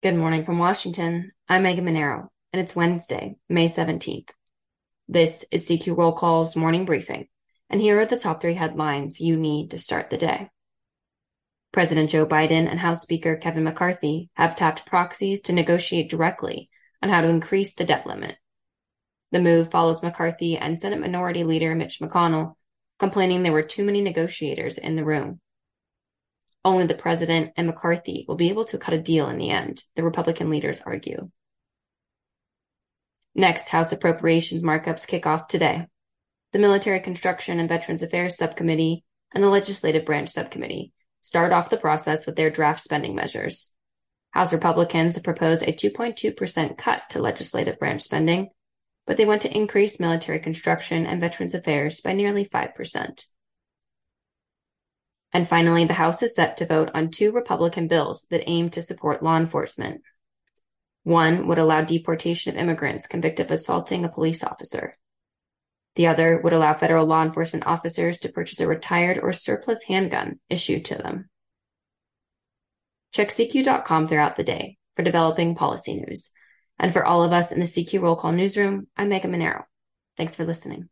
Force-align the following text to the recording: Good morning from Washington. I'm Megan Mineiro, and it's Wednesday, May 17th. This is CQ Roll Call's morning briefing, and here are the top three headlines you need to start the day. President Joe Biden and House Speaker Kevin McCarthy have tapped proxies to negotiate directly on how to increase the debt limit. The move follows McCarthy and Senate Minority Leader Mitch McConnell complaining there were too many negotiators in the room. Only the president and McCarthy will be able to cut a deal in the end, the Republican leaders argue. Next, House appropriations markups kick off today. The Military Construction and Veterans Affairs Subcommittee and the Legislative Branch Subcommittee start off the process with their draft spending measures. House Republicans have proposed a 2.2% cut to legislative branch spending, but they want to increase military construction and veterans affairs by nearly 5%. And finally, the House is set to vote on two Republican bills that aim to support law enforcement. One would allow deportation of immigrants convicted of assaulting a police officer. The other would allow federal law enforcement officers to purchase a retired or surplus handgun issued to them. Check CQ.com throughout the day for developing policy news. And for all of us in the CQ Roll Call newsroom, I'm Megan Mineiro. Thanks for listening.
Good 0.00 0.14
morning 0.14 0.44
from 0.44 0.58
Washington. 0.58 1.32
I'm 1.48 1.64
Megan 1.64 1.84
Mineiro, 1.84 2.28
and 2.52 2.62
it's 2.62 2.76
Wednesday, 2.76 3.34
May 3.48 3.66
17th. 3.66 4.30
This 5.08 5.44
is 5.50 5.68
CQ 5.68 5.98
Roll 5.98 6.12
Call's 6.12 6.54
morning 6.54 6.84
briefing, 6.84 7.26
and 7.68 7.80
here 7.80 7.98
are 7.98 8.06
the 8.06 8.16
top 8.16 8.40
three 8.40 8.54
headlines 8.54 9.20
you 9.20 9.36
need 9.36 9.72
to 9.72 9.78
start 9.78 10.08
the 10.08 10.16
day. 10.16 10.50
President 11.72 12.10
Joe 12.10 12.24
Biden 12.24 12.70
and 12.70 12.78
House 12.78 13.02
Speaker 13.02 13.34
Kevin 13.34 13.64
McCarthy 13.64 14.30
have 14.34 14.54
tapped 14.54 14.86
proxies 14.86 15.42
to 15.42 15.52
negotiate 15.52 16.10
directly 16.10 16.70
on 17.02 17.08
how 17.08 17.20
to 17.20 17.28
increase 17.28 17.74
the 17.74 17.84
debt 17.84 18.06
limit. 18.06 18.36
The 19.32 19.40
move 19.40 19.72
follows 19.72 20.00
McCarthy 20.00 20.56
and 20.56 20.78
Senate 20.78 21.00
Minority 21.00 21.42
Leader 21.42 21.74
Mitch 21.74 21.98
McConnell 21.98 22.54
complaining 23.00 23.42
there 23.42 23.50
were 23.50 23.62
too 23.62 23.82
many 23.82 24.00
negotiators 24.00 24.78
in 24.78 24.94
the 24.94 25.04
room. 25.04 25.40
Only 26.64 26.86
the 26.86 26.94
president 26.94 27.52
and 27.56 27.66
McCarthy 27.66 28.24
will 28.26 28.36
be 28.36 28.48
able 28.48 28.64
to 28.64 28.78
cut 28.78 28.94
a 28.94 28.98
deal 28.98 29.28
in 29.28 29.38
the 29.38 29.50
end, 29.50 29.82
the 29.94 30.02
Republican 30.02 30.50
leaders 30.50 30.82
argue. 30.84 31.30
Next, 33.34 33.68
House 33.68 33.92
appropriations 33.92 34.62
markups 34.62 35.06
kick 35.06 35.26
off 35.26 35.46
today. 35.46 35.86
The 36.52 36.58
Military 36.58 37.00
Construction 37.00 37.60
and 37.60 37.68
Veterans 37.68 38.02
Affairs 38.02 38.36
Subcommittee 38.36 39.04
and 39.32 39.44
the 39.44 39.48
Legislative 39.48 40.04
Branch 40.04 40.28
Subcommittee 40.28 40.92
start 41.20 41.52
off 41.52 41.70
the 41.70 41.76
process 41.76 42.26
with 42.26 42.36
their 42.36 42.50
draft 42.50 42.80
spending 42.80 43.14
measures. 43.14 43.72
House 44.30 44.52
Republicans 44.52 45.14
have 45.14 45.24
proposed 45.24 45.62
a 45.62 45.72
2.2% 45.72 46.76
cut 46.76 47.02
to 47.10 47.22
legislative 47.22 47.78
branch 47.78 48.02
spending, 48.02 48.48
but 49.06 49.16
they 49.16 49.24
want 49.24 49.42
to 49.42 49.56
increase 49.56 50.00
military 50.00 50.38
construction 50.38 51.06
and 51.06 51.20
veterans 51.20 51.54
affairs 51.54 52.00
by 52.00 52.12
nearly 52.12 52.44
5%. 52.44 53.24
And 55.38 55.46
finally, 55.46 55.84
the 55.84 55.94
House 55.94 56.20
is 56.24 56.34
set 56.34 56.56
to 56.56 56.66
vote 56.66 56.90
on 56.94 57.12
two 57.12 57.30
Republican 57.30 57.86
bills 57.86 58.26
that 58.30 58.42
aim 58.48 58.70
to 58.70 58.82
support 58.82 59.22
law 59.22 59.36
enforcement. 59.36 60.02
One 61.04 61.46
would 61.46 61.60
allow 61.60 61.82
deportation 61.82 62.52
of 62.52 62.60
immigrants 62.60 63.06
convicted 63.06 63.46
of 63.46 63.52
assaulting 63.52 64.04
a 64.04 64.08
police 64.08 64.42
officer. 64.42 64.94
The 65.94 66.08
other 66.08 66.40
would 66.42 66.52
allow 66.52 66.74
federal 66.74 67.06
law 67.06 67.22
enforcement 67.22 67.68
officers 67.68 68.18
to 68.18 68.32
purchase 68.32 68.58
a 68.58 68.66
retired 68.66 69.20
or 69.20 69.32
surplus 69.32 69.84
handgun 69.84 70.40
issued 70.50 70.86
to 70.86 70.96
them. 70.96 71.30
Check 73.12 73.28
CQ.com 73.28 74.08
throughout 74.08 74.34
the 74.34 74.42
day 74.42 74.76
for 74.96 75.04
developing 75.04 75.54
policy 75.54 75.94
news. 75.94 76.32
And 76.80 76.92
for 76.92 77.04
all 77.04 77.22
of 77.22 77.32
us 77.32 77.52
in 77.52 77.60
the 77.60 77.66
CQ 77.66 78.02
Roll 78.02 78.16
Call 78.16 78.32
newsroom, 78.32 78.88
I'm 78.96 79.08
Megan 79.08 79.30
Mineiro. 79.30 79.62
Thanks 80.16 80.34
for 80.34 80.44
listening. 80.44 80.88